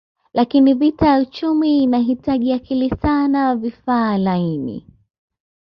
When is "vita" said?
0.73-1.07